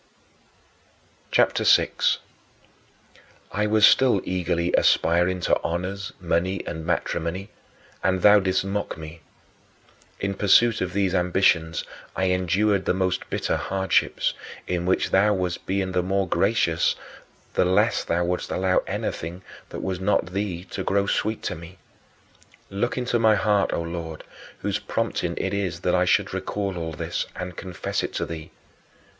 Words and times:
CHAPTER 1.29 1.63
VI 1.63 1.91
9. 3.53 3.63
I 3.63 3.67
was 3.67 3.85
still 3.85 4.19
eagerly 4.23 4.73
aspiring 4.73 5.41
to 5.41 5.61
honors, 5.63 6.11
money, 6.19 6.65
and 6.65 6.83
matrimony; 6.83 7.51
and 8.03 8.23
thou 8.23 8.39
didst 8.39 8.65
mock 8.65 8.97
me. 8.97 9.21
In 10.19 10.33
pursuit 10.33 10.81
of 10.81 10.93
these 10.93 11.13
ambitions 11.13 11.83
I 12.15 12.31
endured 12.31 12.85
the 12.85 12.95
most 12.95 13.29
bitter 13.29 13.55
hardships, 13.57 14.33
in 14.65 14.87
which 14.87 15.11
thou 15.11 15.35
wast 15.35 15.67
being 15.67 15.91
the 15.91 16.01
more 16.01 16.27
gracious 16.27 16.95
the 17.53 17.63
less 17.63 18.03
thou 18.03 18.25
wouldst 18.25 18.49
allow 18.49 18.79
anything 18.87 19.43
that 19.69 19.83
was 19.83 19.99
not 19.99 20.33
thee 20.33 20.63
to 20.71 20.83
grow 20.83 21.05
sweet 21.05 21.43
to 21.43 21.53
me. 21.53 21.77
Look 22.71 22.97
into 22.97 23.19
my 23.19 23.35
heart, 23.35 23.71
O 23.71 23.83
Lord, 23.83 24.23
whose 24.61 24.79
prompting 24.79 25.37
it 25.37 25.53
is 25.53 25.81
that 25.81 25.93
I 25.93 26.05
should 26.05 26.33
recall 26.33 26.75
all 26.75 26.93
this, 26.93 27.27
and 27.35 27.55
confess 27.55 28.01
it 28.01 28.13
to 28.15 28.25
thee. 28.25 28.49